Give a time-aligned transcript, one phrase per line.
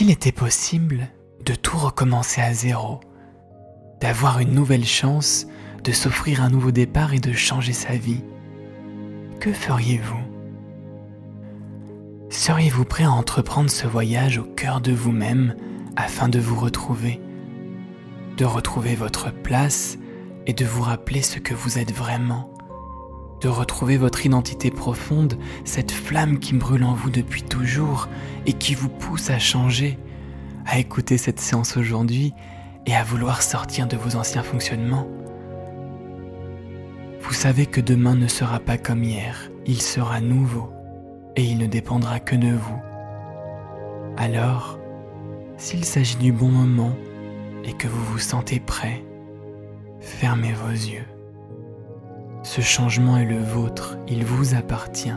[0.00, 1.08] S'il était possible
[1.44, 3.00] de tout recommencer à zéro,
[4.00, 5.46] d'avoir une nouvelle chance,
[5.84, 8.24] de s'offrir un nouveau départ et de changer sa vie,
[9.40, 10.22] que feriez-vous?
[12.30, 15.54] Seriez-vous prêt à entreprendre ce voyage au cœur de vous-même
[15.96, 17.20] afin de vous retrouver,
[18.38, 19.98] de retrouver votre place
[20.46, 22.54] et de vous rappeler ce que vous êtes vraiment,
[23.40, 28.08] de retrouver votre identité profonde, cette flamme qui brûle en vous depuis toujours
[28.46, 29.98] et qui vous pousse à changer,
[30.66, 32.32] à écouter cette séance aujourd'hui
[32.86, 35.08] et à vouloir sortir de vos anciens fonctionnements.
[37.20, 40.70] Vous savez que demain ne sera pas comme hier, il sera nouveau
[41.36, 42.80] et il ne dépendra que de vous.
[44.16, 44.78] Alors,
[45.56, 46.96] s'il s'agit du bon moment
[47.64, 49.04] et que vous vous sentez prêt,
[50.00, 51.04] fermez vos yeux.
[52.42, 55.12] Ce changement est le vôtre, il vous appartient.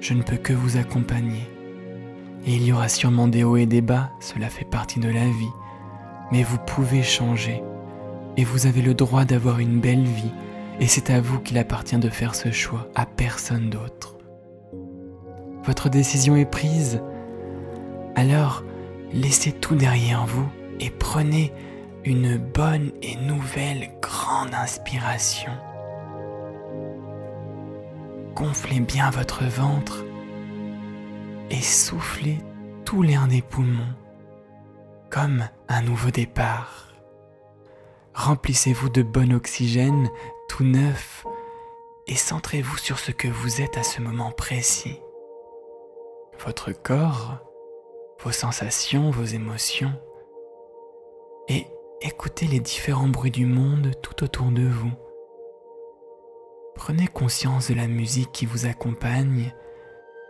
[0.00, 1.48] Je ne peux que vous accompagner.
[2.44, 5.24] Et il y aura sûrement des hauts et des bas, cela fait partie de la
[5.24, 5.52] vie.
[6.32, 7.62] Mais vous pouvez changer.
[8.36, 10.32] Et vous avez le droit d'avoir une belle vie.
[10.80, 14.16] Et c'est à vous qu'il appartient de faire ce choix, à personne d'autre.
[15.62, 17.00] Votre décision est prise.
[18.16, 18.64] Alors,
[19.12, 20.48] laissez tout derrière vous
[20.80, 21.52] et prenez
[22.04, 25.52] une bonne et nouvelle grande inspiration.
[28.42, 30.04] Gonflez bien votre ventre
[31.48, 32.38] et soufflez
[32.84, 33.94] tout l'air des poumons
[35.10, 36.88] comme un nouveau départ.
[38.14, 40.10] Remplissez-vous de bon oxygène
[40.48, 41.24] tout neuf
[42.08, 44.98] et centrez-vous sur ce que vous êtes à ce moment précis.
[46.44, 47.38] Votre corps,
[48.24, 49.94] vos sensations, vos émotions
[51.46, 51.68] et
[52.00, 54.90] écoutez les différents bruits du monde tout autour de vous.
[56.74, 59.54] Prenez conscience de la musique qui vous accompagne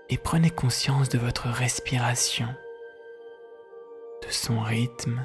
[0.08, 2.48] et prenez conscience de votre respiration,
[4.22, 5.24] de son rythme,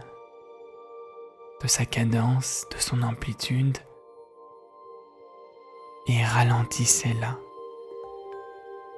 [1.62, 3.78] de sa cadence, de son amplitude
[6.08, 7.38] et ralentissez-la,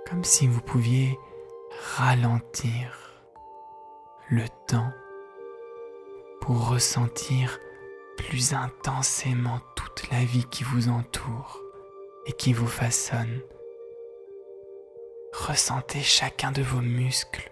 [0.08, 1.18] comme si vous pouviez
[1.98, 3.16] ralentir
[4.30, 4.92] le temps
[6.42, 7.60] pour ressentir
[8.18, 11.60] plus intensément toute la vie qui vous entoure
[12.30, 13.42] et qui vous façonne.
[15.34, 17.52] Ressentez chacun de vos muscles,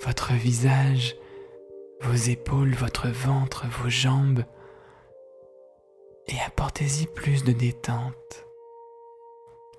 [0.00, 1.16] votre visage,
[2.00, 4.44] vos épaules, votre ventre, vos jambes,
[6.28, 8.46] et apportez-y plus de détente.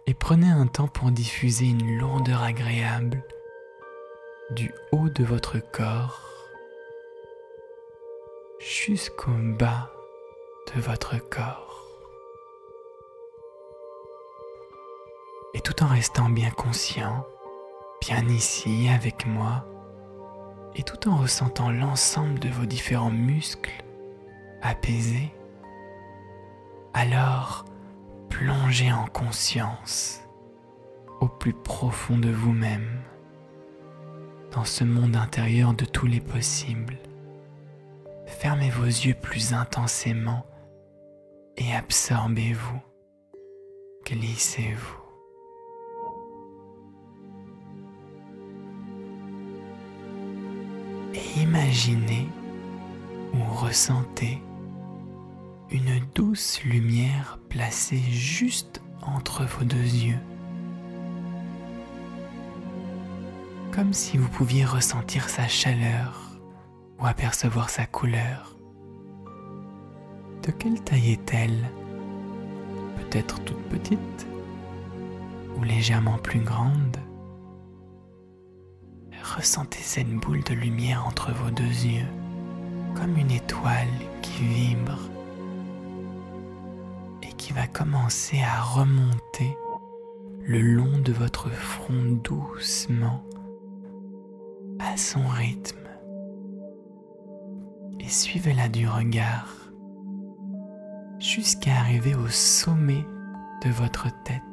[0.08, 3.24] Et prenez un temps pour diffuser une lourdeur agréable
[4.50, 6.28] du haut de votre corps
[8.60, 9.90] jusqu'au bas
[10.76, 11.71] de votre corps.
[15.54, 17.26] Et tout en restant bien conscient,
[18.00, 19.66] bien ici avec moi,
[20.76, 23.84] et tout en ressentant l'ensemble de vos différents muscles
[24.62, 25.34] apaisés,
[26.94, 27.66] alors
[28.30, 30.22] plongez en conscience
[31.20, 33.02] au plus profond de vous-même,
[34.52, 36.98] dans ce monde intérieur de tous les possibles.
[38.26, 40.46] Fermez vos yeux plus intensément
[41.58, 42.82] et absorbez-vous,
[44.06, 45.01] glissez-vous.
[51.38, 52.28] Imaginez
[53.34, 54.42] ou ressentez
[55.72, 60.20] une douce lumière placée juste entre vos deux yeux.
[63.72, 66.32] Comme si vous pouviez ressentir sa chaleur
[67.00, 68.56] ou apercevoir sa couleur.
[70.44, 71.70] De quelle taille est-elle?
[72.98, 74.28] Peut-être toute petite
[75.58, 76.98] ou légèrement plus grande?
[79.42, 82.06] Ressentez cette boule de lumière entre vos deux yeux,
[82.94, 83.88] comme une étoile
[84.22, 85.00] qui vibre
[87.24, 89.58] et qui va commencer à remonter
[90.44, 93.24] le long de votre front doucement
[94.78, 95.90] à son rythme
[98.00, 99.56] et suivez-la du regard
[101.18, 103.04] jusqu'à arriver au sommet
[103.66, 104.44] de votre tête.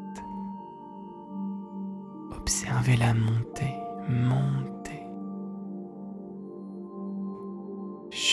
[2.34, 3.74] Observez-la monter,
[4.08, 4.77] monter,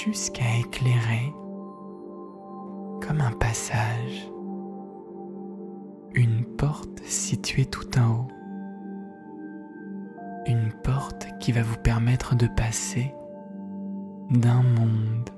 [0.06, 1.34] jusqu'à éclairer
[3.02, 4.30] comme un passage
[6.13, 8.28] une porte située tout en haut.
[10.48, 13.13] Une porte qui va vous permettre de passer
[14.30, 15.30] d'un monde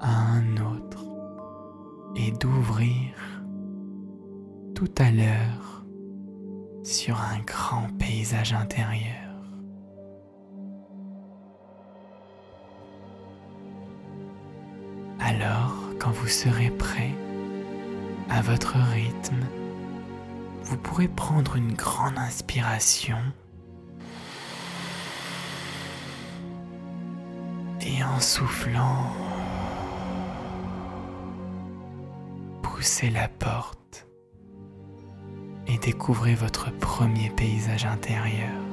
[0.00, 1.04] à un autre
[2.14, 3.14] et d'ouvrir
[4.74, 5.84] tout à l'heure
[6.84, 9.27] sur un grand paysage intérieur.
[15.28, 17.14] Alors, quand vous serez prêt,
[18.30, 19.44] à votre rythme,
[20.62, 23.18] vous pourrez prendre une grande inspiration
[27.82, 29.12] et en soufflant,
[32.62, 34.06] poussez la porte
[35.66, 38.67] et découvrez votre premier paysage intérieur.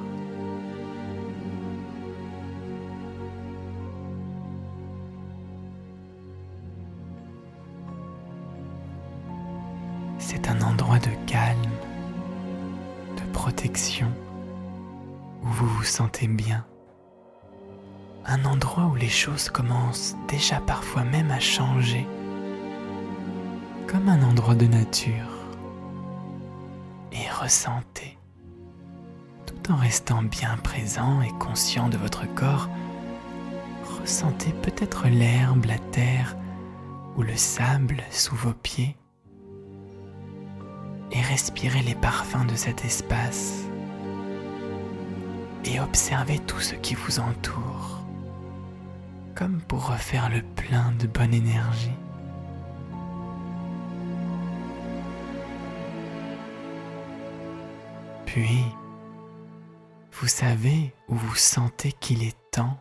[16.24, 16.64] Bien.
[18.24, 22.06] Un endroit où les choses commencent déjà parfois même à changer,
[23.86, 25.12] comme un endroit de nature.
[27.12, 28.18] Et ressentez,
[29.46, 32.68] tout en restant bien présent et conscient de votre corps,
[34.00, 36.34] ressentez peut-être l'herbe, la terre
[37.16, 38.96] ou le sable sous vos pieds
[41.12, 43.65] et respirez les parfums de cet espace
[45.66, 48.04] et observez tout ce qui vous entoure,
[49.34, 51.90] comme pour refaire le plein de bonne énergie.
[58.26, 58.64] Puis,
[60.12, 62.78] vous savez où vous sentez qu'il est temps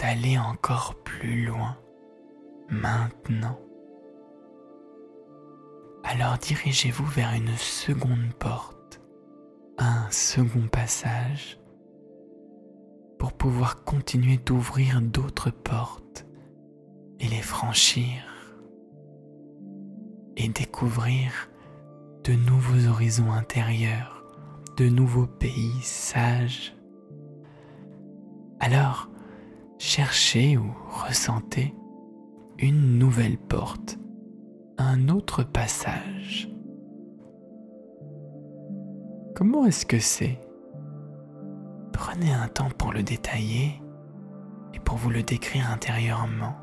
[0.00, 1.76] d'aller encore plus loin,
[2.68, 3.58] maintenant.
[6.04, 9.00] Alors dirigez-vous vers une seconde porte,
[9.78, 11.58] un second passage,
[13.22, 16.26] pour pouvoir continuer d'ouvrir d'autres portes
[17.20, 18.20] et les franchir
[20.36, 21.30] et découvrir
[22.24, 24.24] de nouveaux horizons intérieurs,
[24.76, 26.74] de nouveaux pays sages.
[28.58, 29.08] Alors,
[29.78, 31.76] cherchez ou ressentez
[32.58, 34.00] une nouvelle porte
[34.78, 36.50] un autre passage.
[39.36, 40.40] Comment est-ce que c'est
[41.92, 43.80] Prenez un temps pour le détailler
[44.74, 46.56] et pour vous le décrire intérieurement.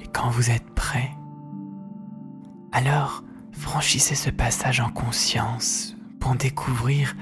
[0.00, 1.10] Et quand vous êtes prêt,
[2.72, 3.22] alors
[3.52, 7.14] franchissez ce passage en conscience pour découvrir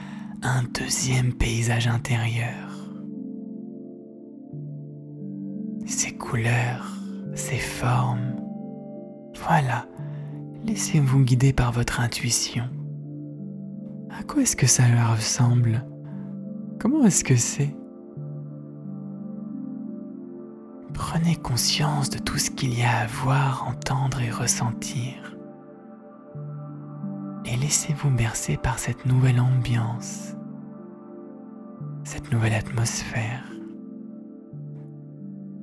[0.42, 2.70] un deuxième paysage intérieur.
[5.86, 6.86] Ses couleurs,
[7.34, 8.33] ses formes.
[9.46, 9.86] Voilà,
[10.64, 12.64] laissez-vous guider par votre intuition.
[14.10, 15.84] À quoi est-ce que ça leur ressemble?
[16.80, 17.76] Comment est-ce que c'est?
[20.92, 25.36] Prenez conscience de tout ce qu'il y a à voir, entendre et ressentir.
[27.44, 30.34] Et laissez-vous bercer par cette nouvelle ambiance
[32.04, 33.42] cette nouvelle atmosphère.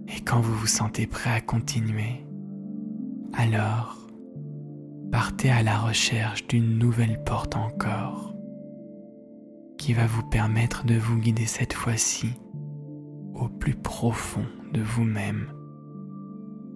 [0.08, 2.26] Et quand vous vous sentez prêt à continuer,
[3.34, 3.98] alors
[5.12, 8.34] partez à la recherche d'une nouvelle porte encore
[9.78, 12.34] qui va vous permettre de vous guider cette fois-ci
[13.34, 15.52] au plus profond de vous-même,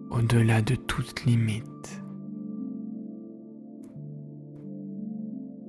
[0.09, 2.01] au-delà de toute limite.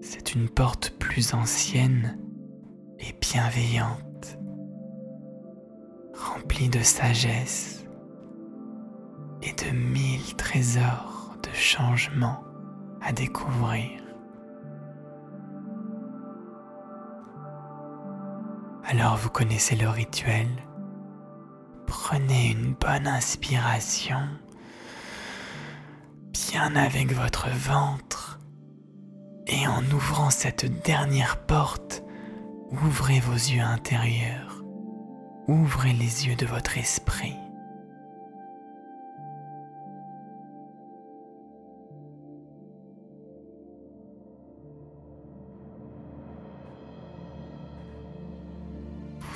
[0.00, 2.18] C'est une porte plus ancienne
[2.98, 4.38] et bienveillante,
[6.14, 7.85] remplie de sagesse
[9.46, 12.42] et de mille trésors de changement
[13.00, 14.02] à découvrir.
[18.84, 20.48] Alors vous connaissez le rituel.
[21.86, 24.28] Prenez une bonne inspiration,
[26.32, 28.38] bien avec votre ventre,
[29.46, 32.02] et en ouvrant cette dernière porte,
[32.72, 34.60] Ouvrez vos yeux intérieurs,
[35.46, 37.36] ouvrez les yeux de votre esprit.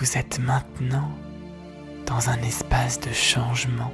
[0.01, 1.11] Vous êtes maintenant
[2.07, 3.93] dans un espace de changement.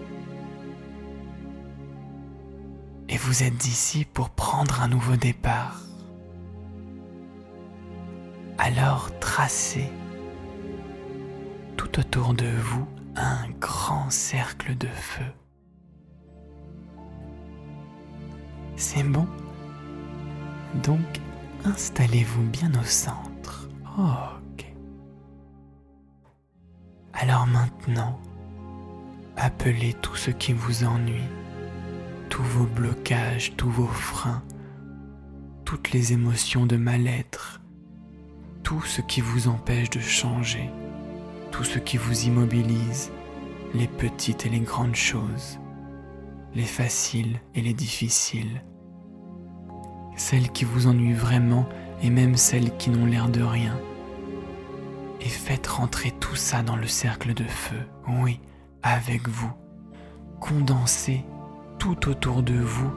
[3.09, 5.81] Et vous êtes ici pour prendre un nouveau départ.
[8.57, 9.91] Alors tracez
[11.77, 12.87] tout autour de vous
[13.17, 15.33] un grand cercle de feu.
[18.77, 19.27] C'est bon?
[20.85, 21.21] Donc
[21.65, 23.69] installez-vous bien au centre.
[23.99, 24.46] ok.
[27.19, 28.21] Alors maintenant,
[29.39, 31.25] appelez tout ce qui vous ennuie,
[32.29, 34.43] tous vos blocages, tous vos freins,
[35.65, 37.63] toutes les émotions de mal-être,
[38.63, 40.69] tout ce qui vous empêche de changer,
[41.53, 43.11] tout ce qui vous immobilise,
[43.73, 45.59] les petites et les grandes choses,
[46.55, 48.63] les faciles et les difficiles,
[50.17, 51.67] celles qui vous ennuient vraiment
[52.03, 53.81] et même celles qui n'ont l'air de rien.
[55.21, 57.81] Et faites rentrer tout ça dans le cercle de feu,
[58.23, 58.41] oui,
[58.83, 59.53] avec vous.
[60.41, 61.25] Condensez
[61.79, 62.93] tout autour de vous,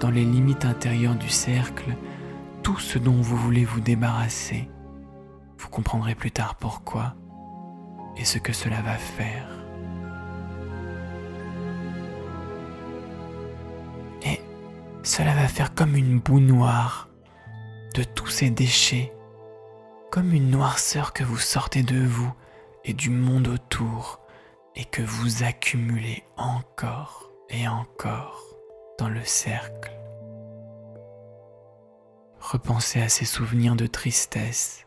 [0.00, 1.96] dans les limites intérieures du cercle,
[2.62, 4.68] tout ce dont vous voulez vous débarrasser.
[5.58, 7.14] Vous comprendrez plus tard pourquoi
[8.16, 9.48] et ce que cela va faire.
[14.24, 14.40] Et
[15.02, 17.08] cela va faire comme une boue noire
[17.94, 19.12] de tous ces déchets,
[20.12, 22.30] comme une noirceur que vous sortez de vous
[22.84, 24.20] et du monde autour
[24.76, 28.44] et que vous accumulez encore et encore
[28.98, 29.90] dans le cercle.
[32.38, 34.86] Repensez à ces souvenirs de tristesse,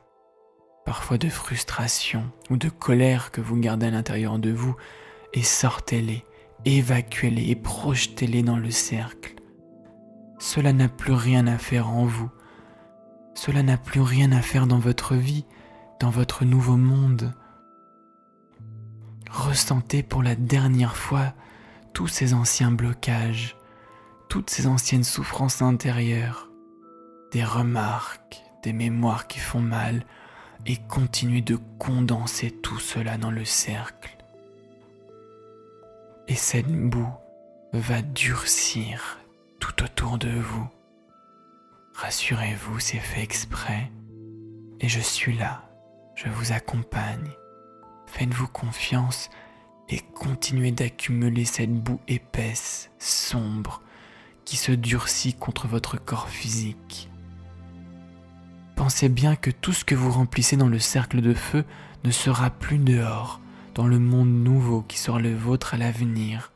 [0.86, 4.76] parfois de frustration ou de colère que vous gardez à l'intérieur de vous,
[5.34, 6.24] et sortez-les,
[6.66, 9.34] évacuez-les et projetez-les dans le cercle.
[10.38, 12.30] Cela n'a plus rien à faire en vous.
[13.36, 15.46] Cela n'a plus rien à faire dans votre vie,
[16.00, 17.34] dans votre nouveau monde.
[19.30, 21.34] Ressentez pour la dernière fois
[21.94, 23.56] tous ces anciens blocages,
[24.30, 26.50] toutes ces anciennes souffrances intérieures
[27.36, 30.06] des remarques, des mémoires qui font mal,
[30.66, 34.16] et continuez de condenser tout cela dans le cercle.
[36.30, 37.14] Et cette boue
[37.74, 39.20] va durcir
[39.60, 40.70] tout autour de vous.
[41.96, 43.90] Rassurez-vous, c'est fait exprès,
[44.82, 45.64] et je suis là,
[46.16, 47.32] je vous accompagne.
[48.08, 49.30] Faites-vous confiance
[49.88, 53.82] et continuez d'accumuler cette boue épaisse, sombre,
[54.44, 57.10] qui se durcit contre votre corps physique.
[58.76, 61.64] Pensez bien que tout ce que vous remplissez dans le cercle de feu
[62.04, 63.40] ne sera plus dehors,
[63.74, 66.52] dans le monde nouveau qui sera le vôtre à l'avenir.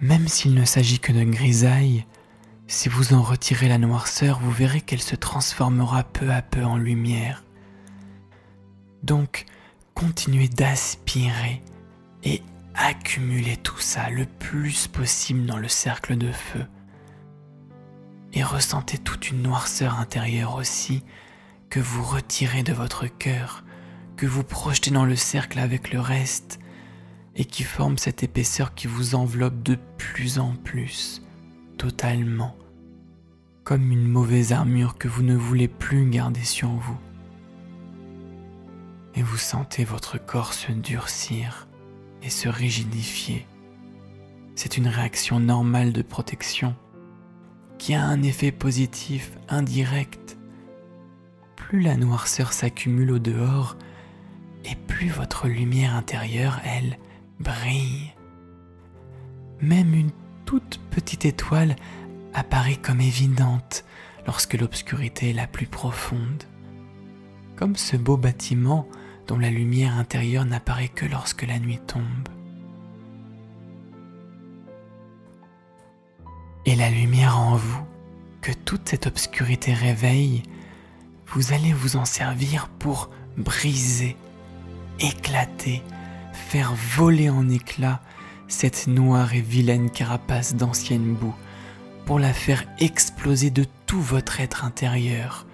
[0.00, 2.06] Même s'il ne s'agit que de grisaille,
[2.66, 6.76] si vous en retirez la noirceur, vous verrez qu'elle se transformera peu à peu en
[6.76, 7.44] lumière.
[9.02, 9.46] Donc,
[9.94, 11.62] continuez d'aspirer
[12.24, 12.42] et
[12.74, 16.66] accumuler tout ça le plus possible dans le cercle de feu
[18.34, 21.02] et ressentez toute une noirceur intérieure aussi
[21.68, 23.64] que vous retirez de votre cœur,
[24.16, 26.58] que vous projetez dans le cercle avec le reste
[27.34, 31.22] et qui forme cette épaisseur qui vous enveloppe de plus en plus,
[31.82, 32.54] totalement,
[33.64, 36.96] comme une mauvaise armure que vous ne voulez plus garder sur vous.
[39.16, 41.66] Et vous sentez votre corps se durcir
[42.22, 43.48] et se rigidifier.
[44.54, 46.76] C'est une réaction normale de protection
[47.78, 50.38] qui a un effet positif indirect.
[51.56, 53.76] Plus la noirceur s'accumule au dehors,
[54.64, 56.96] et plus votre lumière intérieure, elle,
[57.40, 58.14] brille.
[59.60, 60.12] Même une
[60.44, 61.76] toute petite étoile
[62.34, 63.84] apparaît comme évidente
[64.26, 66.44] lorsque l'obscurité est la plus profonde.
[67.56, 68.88] Comme ce beau bâtiment
[69.26, 72.28] dont la lumière intérieure n'apparaît que lorsque la nuit tombe.
[76.64, 77.84] et la lumière en vous,
[78.40, 80.42] que toute cette obscurité réveille,
[81.28, 84.16] vous allez vous en servir pour briser,
[85.00, 85.82] éclater,
[86.32, 88.00] faire voler en éclats
[88.52, 91.34] cette noire et vilaine carapace d'ancienne boue,
[92.04, 95.46] pour la faire exploser de tout votre être intérieur,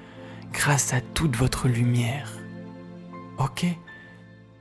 [0.52, 2.32] grâce à toute votre lumière.
[3.38, 3.66] Ok?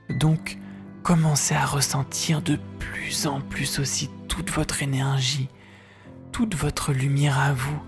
[0.08, 0.56] Donc,
[1.02, 5.48] commencez à ressentir de plus en plus aussi toute votre énergie,
[6.30, 7.82] toute votre lumière à vous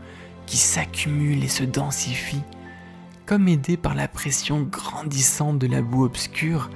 [0.46, 2.42] qui s'accumule et se densifie,
[3.24, 6.70] comme aidé par la pression grandissante de la boue obscure,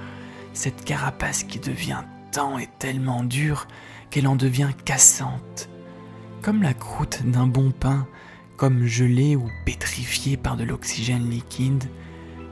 [0.52, 2.04] cette carapace qui devient
[2.35, 3.69] tant et tellement dure
[4.11, 5.69] qu'elle en devient cassante,
[6.43, 8.09] comme la croûte d'un bon pain,
[8.57, 11.85] comme gelée ou pétrifiée par de l'oxygène liquide,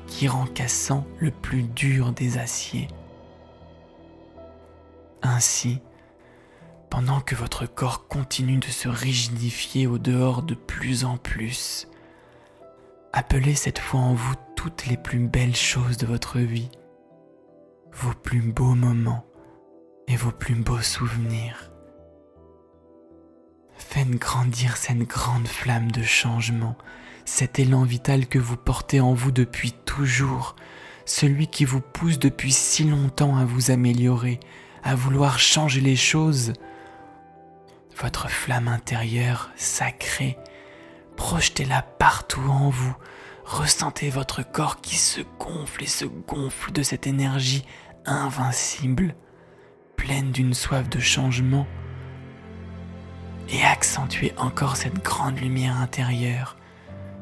[0.06, 2.86] qui rend cassant le plus dur des aciers.
[5.20, 5.80] Ainsi,
[6.88, 11.88] pendant que votre corps continue de se rigidifier au dehors de plus en plus.
[13.12, 16.70] Appelez cette fois en vous toutes les plus belles choses de votre vie,
[17.92, 19.24] vos plus beaux moments
[20.16, 21.70] vos plus beaux souvenirs.
[23.76, 26.76] Faites grandir cette grande flamme de changement,
[27.24, 30.56] cet élan vital que vous portez en vous depuis toujours,
[31.04, 34.40] celui qui vous pousse depuis si longtemps à vous améliorer,
[34.82, 36.52] à vouloir changer les choses,
[38.00, 40.38] votre flamme intérieure sacrée,
[41.16, 42.94] projetez-la partout en vous,
[43.44, 47.64] Ressentez votre corps qui se gonfle et se gonfle de cette énergie
[48.04, 49.14] invincible,
[49.96, 51.66] pleine d'une soif de changement.
[53.48, 56.56] Et accentuez encore cette grande lumière intérieure.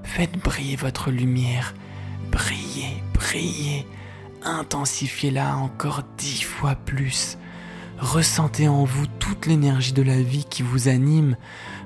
[0.05, 1.75] Faites briller votre lumière.
[2.31, 3.87] Brillez, brillez.
[4.43, 7.37] Intensifiez-la encore dix fois plus.
[7.99, 11.37] Ressentez en vous toute l'énergie de la vie qui vous anime.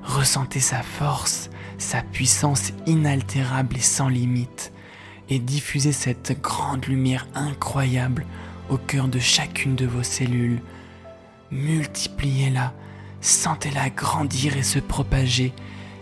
[0.04, 4.72] Ressentez sa force, sa puissance inaltérable et sans limite.
[5.28, 8.26] Et diffusez cette grande lumière incroyable
[8.68, 10.60] au cœur de chacune de vos cellules.
[11.54, 12.72] Multipliez-la,
[13.20, 15.52] sentez-la grandir et se propager,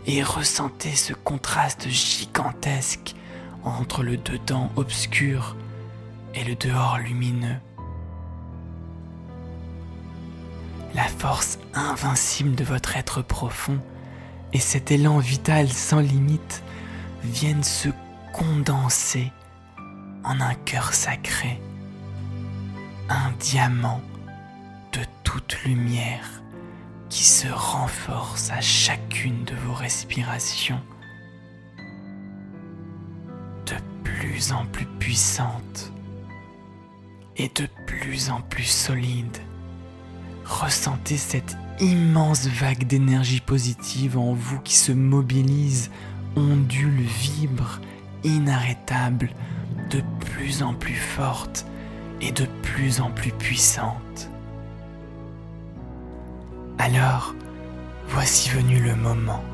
[0.06, 3.14] et ressentez ce contraste gigantesque
[3.62, 5.54] entre le dedans obscur
[6.35, 7.59] et le dehors lumineux.
[10.94, 13.78] La force invincible de votre être profond
[14.54, 16.62] et cet élan vital sans limite
[17.25, 17.90] viennent se
[18.32, 19.30] condenser
[20.25, 21.61] en un cœur sacré,
[23.11, 24.00] un diamant
[25.33, 26.43] toute lumière
[27.09, 30.81] qui se renforce à chacune de vos respirations,
[33.65, 33.75] de
[34.05, 35.91] plus en plus puissante
[37.39, 39.39] et de plus en plus solide.
[40.45, 45.91] Ressentez cette immense vague d'énergie positive en vous qui se mobilise,
[46.37, 47.81] ondule, vibre,
[48.23, 49.31] inarrêtable,
[49.89, 51.65] de plus en plus forte
[52.21, 54.32] et de plus en plus puissante.
[56.85, 57.33] Alors,
[58.09, 59.45] voici venu le moment,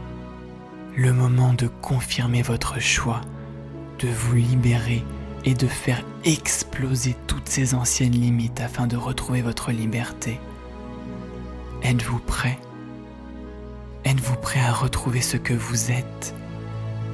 [0.96, 3.20] le moment de confirmer votre choix,
[3.98, 5.04] de vous libérer
[5.44, 10.40] et de faire exploser toutes ces anciennes limites afin de retrouver votre liberté.
[11.82, 12.58] Êtes-vous prêt?
[14.06, 16.34] Êtes-vous prêt à retrouver ce que vous êtes?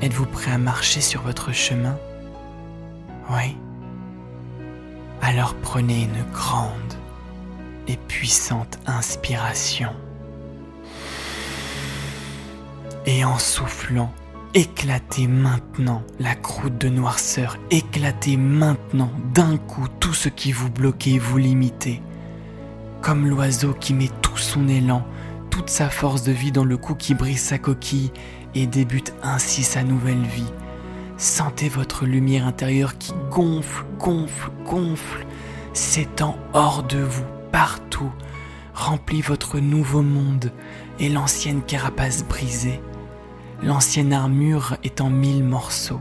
[0.01, 1.99] Êtes-vous prêt à marcher sur votre chemin?
[3.31, 3.57] Oui.
[5.23, 6.95] Alors prenez une grande
[7.89, 9.91] et puissante inspiration.
[13.07, 14.13] Et en soufflant,
[14.55, 21.19] éclatez maintenant la croûte de noirceur, éclatez maintenant d'un coup tout ce qui vous bloquait,
[21.19, 22.03] vous limitez
[23.05, 25.07] comme l'oiseau qui met tout son élan,
[25.51, 28.11] toute sa force de vie dans le cou qui brise sa coquille
[28.55, 30.51] et débute ainsi sa nouvelle vie.
[31.19, 35.27] Sentez votre lumière intérieure qui gonfle, gonfle, gonfle,
[35.75, 38.11] s'étend hors de vous, partout,
[38.75, 40.51] remplit votre nouveau monde
[40.99, 42.81] et l'ancienne carapace brisée.
[43.63, 46.01] L'ancienne armure est en mille morceaux,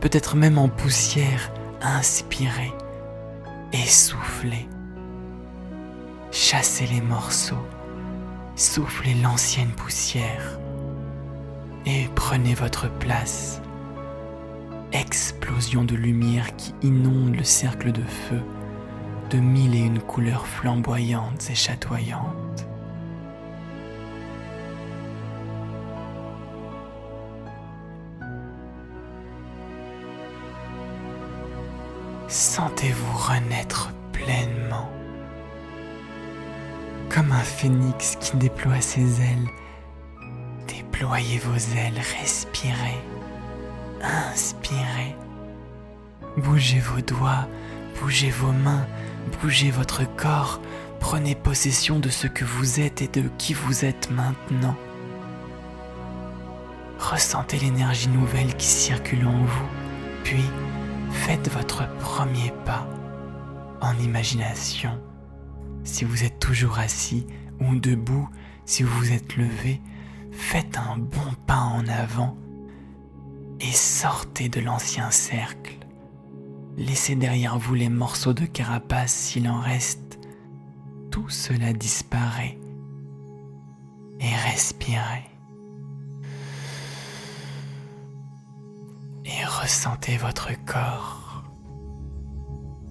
[0.00, 2.72] peut-être même en poussière, inspirée,
[3.72, 4.68] essoufflée.
[6.32, 7.64] Chassez les morceaux,
[8.56, 10.58] soufflez l'ancienne poussière
[11.86, 13.62] et prenez votre place.
[14.90, 18.42] Explosion de lumière qui inonde le cercle de feu
[19.30, 22.66] de mille et une couleurs flamboyantes et chatoyantes.
[32.28, 34.90] Sentez-vous renaître pleinement
[37.08, 39.48] comme un phénix qui déploie ses ailes.
[40.68, 43.00] Déployez vos ailes, respirez,
[44.02, 45.16] inspirez.
[46.36, 47.48] Bougez vos doigts,
[47.98, 48.86] bougez vos mains,
[49.40, 50.60] bougez votre corps,
[51.00, 54.76] prenez possession de ce que vous êtes et de qui vous êtes maintenant.
[56.98, 59.68] Ressentez l'énergie nouvelle qui circule en vous,
[60.24, 60.44] puis
[61.10, 62.86] faites votre premier pas
[63.80, 64.98] en imagination
[65.86, 67.26] si vous êtes toujours assis
[67.60, 68.28] ou debout,
[68.66, 69.80] si vous vous êtes levé,
[70.32, 72.36] faites un bon pas en avant
[73.60, 75.78] et sortez de l'ancien cercle.
[76.76, 80.18] Laissez derrière vous les morceaux de carapace s'il en reste.
[81.10, 82.58] Tout cela disparaît.
[84.20, 85.24] Et respirez.
[89.24, 91.44] Et ressentez votre corps.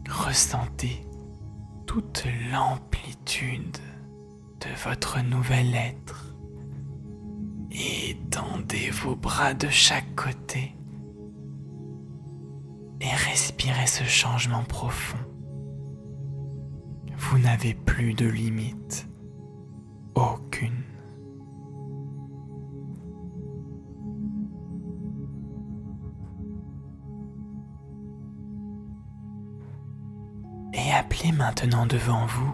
[0.09, 1.05] Ressentez
[1.85, 3.77] toute l'amplitude
[4.61, 6.35] de votre nouvel être.
[7.69, 10.74] Étendez vos bras de chaque côté
[13.01, 15.17] et respirez ce changement profond.
[17.17, 19.07] Vous n'avez plus de limite,
[20.15, 20.85] aucune.
[30.95, 32.53] appelez maintenant devant vous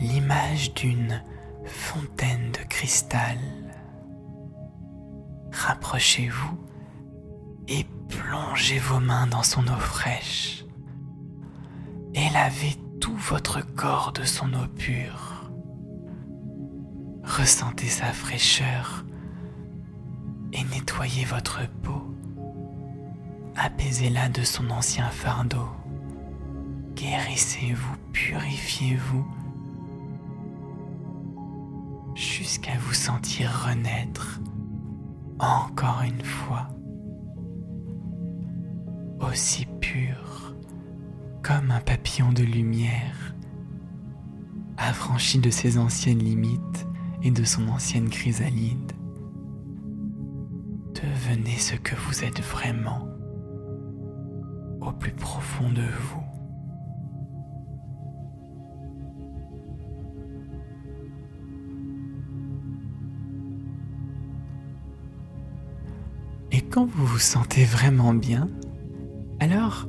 [0.00, 1.22] l'image d'une
[1.64, 3.38] fontaine de cristal.
[5.52, 6.58] Rapprochez-vous
[7.68, 10.64] et plongez vos mains dans son eau fraîche
[12.14, 15.50] et lavez tout votre corps de son eau pure.
[17.24, 19.04] Ressentez sa fraîcheur
[20.52, 22.14] et nettoyez votre peau.
[23.54, 25.68] Apaisez-la de son ancien fardeau.
[26.94, 29.26] Guérissez-vous, purifiez-vous
[32.14, 34.40] jusqu'à vous sentir renaître
[35.38, 36.68] encore une fois
[39.20, 40.54] aussi pur
[41.42, 43.34] comme un papillon de lumière,
[44.76, 46.86] affranchi de ses anciennes limites
[47.22, 48.92] et de son ancienne chrysalide.
[50.94, 53.08] Devenez ce que vous êtes vraiment
[54.80, 56.22] au plus profond de vous.
[66.50, 68.48] Et quand vous vous sentez vraiment bien,
[69.40, 69.86] alors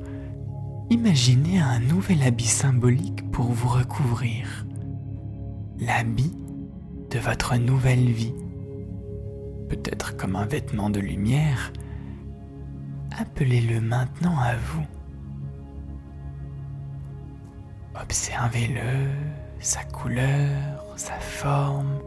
[0.90, 4.66] imaginez un nouvel habit symbolique pour vous recouvrir.
[5.80, 6.36] L'habit
[7.10, 8.34] de votre nouvelle vie.
[9.70, 11.72] Peut-être comme un vêtement de lumière.
[13.18, 14.86] Appelez-le maintenant à vous.
[18.02, 19.10] Observez-le,
[19.60, 22.00] sa couleur, sa forme.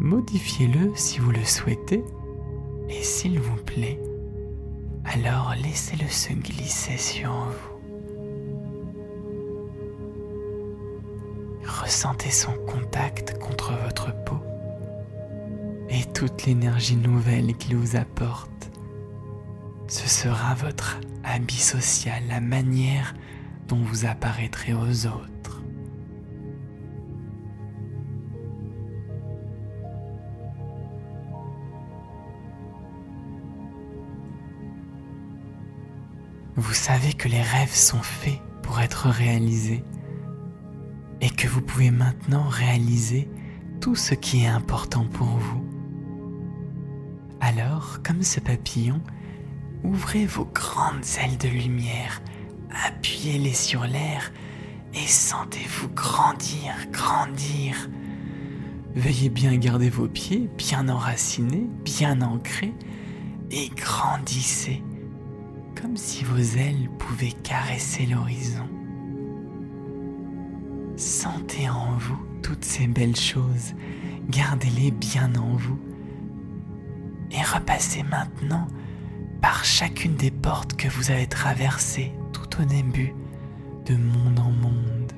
[0.00, 2.02] Modifiez-le si vous le souhaitez
[2.88, 4.00] et s'il vous plaît,
[5.04, 7.80] alors laissez-le se glisser sur vous.
[11.82, 14.38] Ressentez son contact contre votre peau
[15.88, 18.70] et toute l'énergie nouvelle qu'il vous apporte.
[19.88, 23.14] Ce sera votre habit social, la manière
[23.68, 25.39] dont vous apparaîtrez aux autres.
[36.60, 39.82] Vous savez que les rêves sont faits pour être réalisés
[41.22, 43.30] et que vous pouvez maintenant réaliser
[43.80, 45.64] tout ce qui est important pour vous.
[47.40, 49.00] Alors, comme ce papillon,
[49.84, 52.20] ouvrez vos grandes ailes de lumière,
[52.84, 54.30] appuyez-les sur l'air
[54.92, 57.88] et sentez-vous grandir, grandir.
[58.94, 62.74] Veuillez bien garder vos pieds bien enracinés, bien ancrés
[63.50, 64.82] et grandissez
[65.80, 68.68] comme si vos ailes pouvaient caresser l'horizon.
[70.96, 73.74] Sentez en vous toutes ces belles choses,
[74.28, 75.78] gardez-les bien en vous
[77.30, 78.66] et repassez maintenant
[79.40, 83.14] par chacune des portes que vous avez traversées tout au début
[83.86, 85.12] de monde en monde.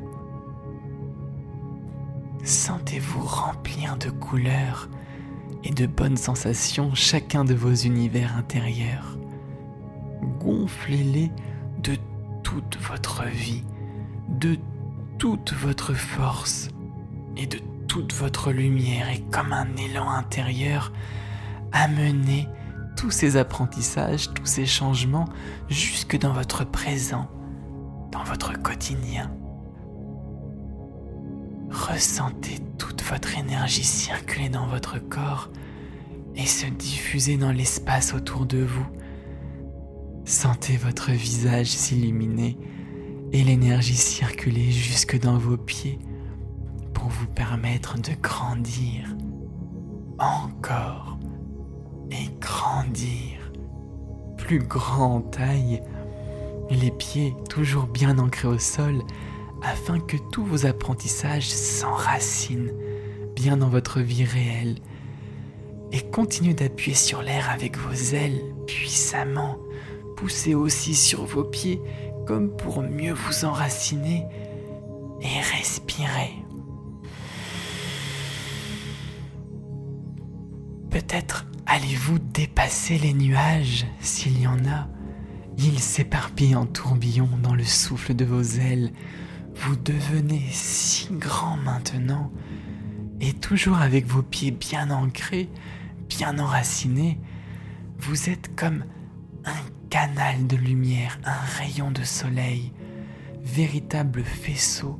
[2.44, 4.88] Sentez-vous remplir de couleurs
[5.64, 9.16] et de bonnes sensations chacun de vos univers intérieurs
[10.42, 11.30] gonflez-les
[11.82, 11.96] de
[12.42, 13.64] toute votre vie,
[14.28, 14.56] de
[15.18, 16.68] toute votre force
[17.36, 20.92] et de toute votre lumière et comme un élan intérieur,
[21.72, 22.48] amenez
[22.96, 25.28] tous ces apprentissages, tous ces changements
[25.68, 27.28] jusque dans votre présent,
[28.10, 29.30] dans votre quotidien.
[31.70, 35.50] Ressentez toute votre énergie circuler dans votre corps
[36.34, 38.86] et se diffuser dans l'espace autour de vous
[40.24, 42.56] Sentez votre visage s'illuminer
[43.32, 45.98] et l'énergie circuler jusque dans vos pieds
[46.94, 49.16] pour vous permettre de grandir
[50.18, 51.18] encore
[52.12, 53.52] et grandir
[54.36, 55.82] plus grand en taille,
[56.70, 59.02] les pieds toujours bien ancrés au sol
[59.62, 62.72] afin que tous vos apprentissages s'enracinent
[63.34, 64.76] bien dans votre vie réelle
[65.90, 69.56] et continuez d'appuyer sur l'air avec vos ailes puissamment
[70.22, 71.82] poussez aussi sur vos pieds
[72.28, 74.24] comme pour mieux vous enraciner
[75.20, 76.30] et respirer.
[80.90, 84.86] Peut-être allez-vous dépasser les nuages s'il y en a.
[85.58, 88.92] Ils s'éparpillent en tourbillons dans le souffle de vos ailes.
[89.56, 92.30] Vous devenez si grand maintenant
[93.20, 95.48] et toujours avec vos pieds bien ancrés,
[96.08, 97.18] bien enracinés,
[97.98, 98.84] vous êtes comme
[99.44, 102.72] un canal de lumière, un rayon de soleil,
[103.44, 104.98] véritable faisceau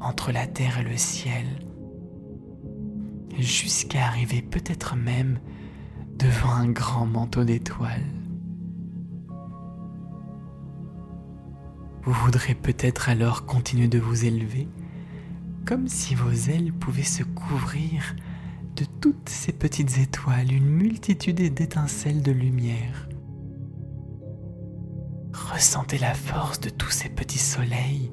[0.00, 1.46] entre la terre et le ciel,
[3.38, 5.38] jusqu'à arriver peut-être même
[6.18, 8.10] devant un grand manteau d'étoiles.
[12.02, 14.66] Vous voudrez peut-être alors continuer de vous élever,
[15.64, 18.16] comme si vos ailes pouvaient se couvrir
[18.74, 23.06] de toutes ces petites étoiles, une multitude d'étincelles de lumière
[25.52, 28.10] Ressentez la force de tous ces petits soleils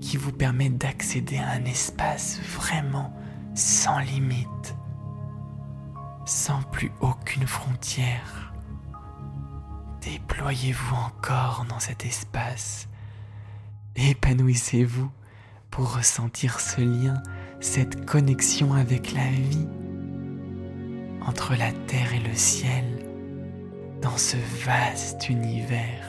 [0.00, 3.14] qui vous permettent d'accéder à un espace vraiment
[3.54, 4.74] sans limite,
[6.24, 8.54] sans plus aucune frontière.
[10.00, 12.88] Déployez-vous encore dans cet espace.
[13.96, 15.10] Épanouissez-vous
[15.70, 17.22] pour ressentir ce lien,
[17.60, 19.68] cette connexion avec la vie,
[21.26, 23.06] entre la terre et le ciel,
[24.00, 26.03] dans ce vaste univers,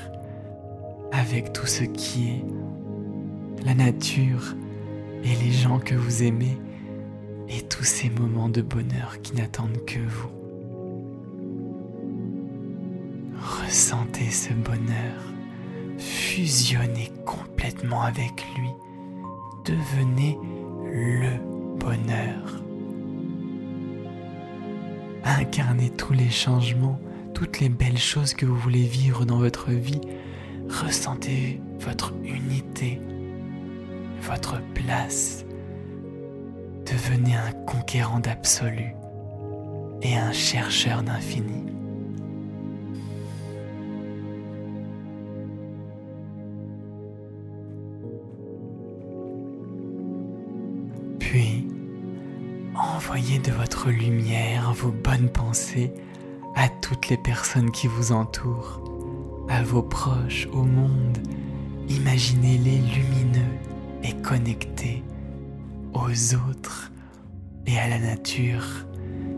[1.12, 2.46] avec tout ce qui est
[3.66, 4.56] la nature
[5.24, 6.58] et les gens que vous aimez
[7.50, 10.30] et tous ces moments de bonheur qui n'attendent que vous.
[13.40, 15.34] Ressentez ce bonheur,
[15.98, 18.70] fusionnez complètement avec lui,
[19.66, 20.38] devenez
[20.92, 21.30] le
[21.78, 22.62] bonheur.
[25.24, 27.00] Incarnez tous les changements,
[27.34, 30.02] toutes les belles choses que vous voulez vivre dans votre vie.
[30.70, 33.00] Ressentez votre unité
[34.26, 35.46] votre place.
[36.86, 38.96] Devenez un conquérant d'absolu
[40.02, 41.64] et un chercheur d'infini.
[51.20, 51.68] Puis,
[52.76, 55.94] envoyez de votre lumière vos bonnes pensées
[56.56, 58.82] à toutes les personnes qui vous entourent,
[59.50, 61.18] à vos proches, au monde.
[61.90, 63.54] Imaginez-les lumineux
[64.04, 65.04] et connecté
[65.94, 66.92] aux autres
[67.68, 68.86] et à la nature,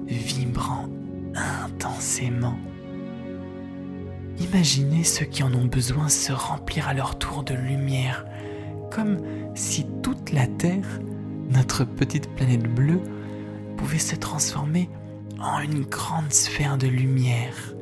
[0.08, 0.88] vibrant
[1.36, 2.58] intensément.
[4.40, 8.26] Imaginez ceux qui en ont besoin se remplir à leur tour de lumière,
[8.92, 9.18] comme
[9.56, 11.02] si toute la Terre,
[11.50, 13.02] notre petite planète bleue,
[13.78, 14.90] pouvait se transformer
[15.40, 17.74] en une grande sphère de lumière.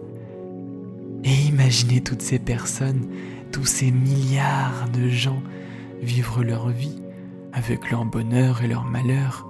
[1.25, 3.09] Et imaginez toutes ces personnes,
[3.51, 5.41] tous ces milliards de gens
[6.01, 7.01] vivre leur vie
[7.51, 9.49] avec leur bonheur et leur malheur,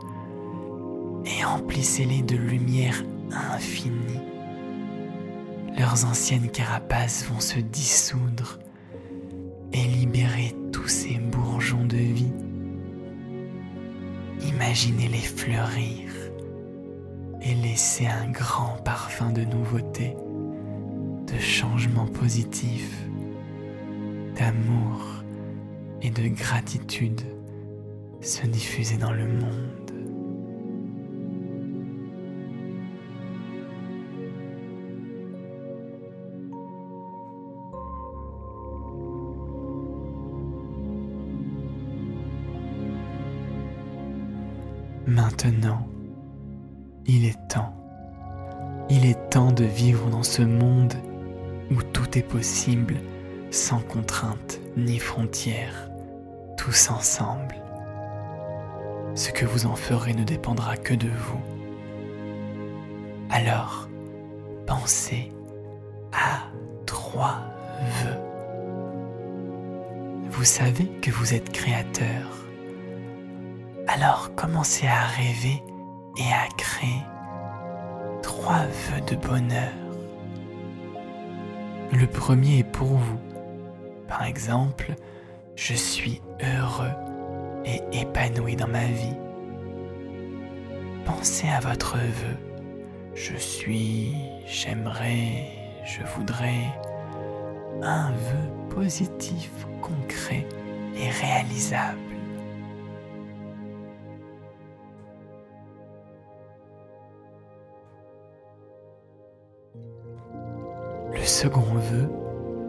[1.25, 3.03] et emplissez-les de lumière
[3.51, 4.21] infinie.
[5.77, 8.59] Leurs anciennes carapaces vont se dissoudre
[9.73, 12.31] et libérer tous ces bourgeons de vie.
[14.47, 16.09] Imaginez-les fleurir
[17.41, 20.15] et laisser un grand parfum de nouveauté,
[21.27, 23.07] de changement positif,
[24.37, 25.23] d'amour
[26.01, 27.21] et de gratitude
[28.21, 29.85] se diffuser dans le monde.
[45.07, 45.87] Maintenant,
[47.05, 47.73] il est temps.
[48.89, 50.93] Il est temps de vivre dans ce monde
[51.71, 52.95] où tout est possible
[53.51, 55.89] sans contrainte ni frontières
[56.57, 57.55] tous ensemble.
[59.15, 61.41] Ce que vous en ferez ne dépendra que de vous.
[63.29, 63.87] Alors,
[64.65, 65.31] pensez
[66.11, 66.49] à
[66.85, 67.41] trois
[68.03, 68.21] vœux.
[70.29, 72.45] Vous savez que vous êtes créateur.
[73.87, 75.63] Alors commencez à rêver
[76.17, 77.03] et à créer
[78.21, 79.84] trois vœux de bonheur.
[81.93, 83.19] Le premier est pour vous.
[84.07, 84.95] Par exemple,
[85.55, 86.91] je suis heureux
[87.63, 89.15] et épanoui dans ma vie.
[91.05, 92.37] Pensez à votre vœu.
[93.13, 95.47] Je suis, j'aimerais,
[95.85, 96.73] je voudrais.
[97.81, 100.47] Un vœu positif, concret
[100.97, 102.04] et réalisable.
[111.35, 112.09] Second vœu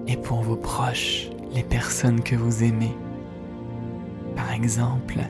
[0.08, 2.96] est pour vos proches les personnes que vous aimez.
[4.34, 5.20] Par exemple,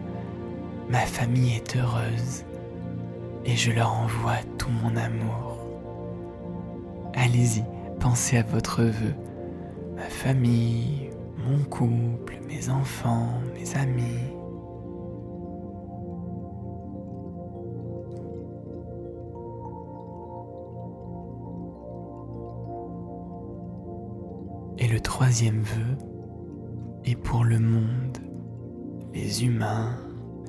[0.88, 2.46] ma famille est heureuse
[3.44, 5.58] et je leur envoie tout mon amour.
[7.12, 7.62] Allez-y,
[8.00, 9.12] pensez à votre vœu.
[9.96, 11.10] Ma famille,
[11.46, 14.32] mon couple, mes enfants, mes amis.
[25.16, 25.96] Troisième vœu
[27.06, 28.18] est pour le monde,
[29.14, 29.96] les humains,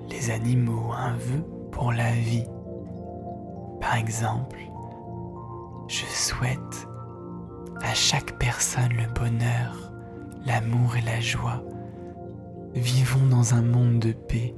[0.09, 2.43] les animaux, un vœu pour la vie.
[3.79, 4.59] Par exemple,
[5.87, 6.85] je souhaite
[7.81, 9.93] à chaque personne le bonheur,
[10.45, 11.63] l'amour et la joie.
[12.73, 14.53] Vivons dans un monde de paix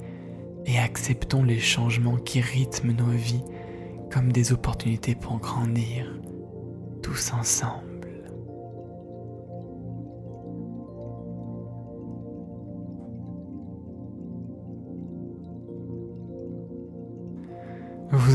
[0.65, 3.45] et acceptons les changements qui rythment nos vies
[4.11, 6.19] comme des opportunités pour grandir,
[7.03, 7.88] tous ensemble.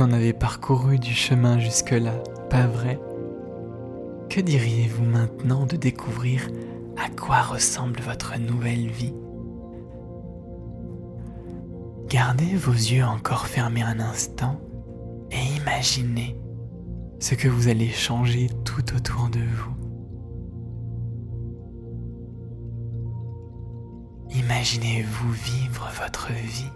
[0.05, 2.12] En avez parcouru du chemin jusque-là,
[2.51, 3.01] pas vrai?
[4.29, 6.51] Que diriez-vous maintenant de découvrir
[6.99, 9.14] à quoi ressemble votre nouvelle vie?
[12.09, 14.61] Gardez vos yeux encore fermés un instant
[15.31, 16.38] et imaginez
[17.19, 19.75] ce que vous allez changer tout autour de vous.
[24.38, 26.71] Imaginez-vous vivre votre vie.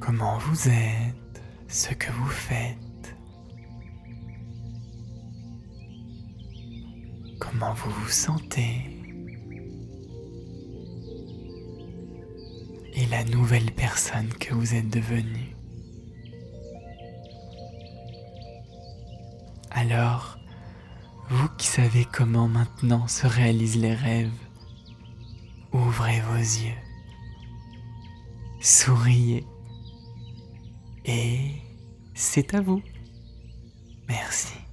[0.00, 3.16] Comment vous êtes, ce que vous faites.
[7.40, 8.90] Comment vous vous sentez.
[12.94, 15.54] Et la nouvelle personne que vous êtes devenue.
[19.70, 20.38] Alors,
[21.30, 24.30] vous qui savez comment maintenant se réalisent les rêves,
[25.72, 26.78] ouvrez vos yeux,
[28.60, 29.44] souriez
[31.04, 31.50] et
[32.14, 32.82] c'est à vous.
[34.08, 34.63] Merci.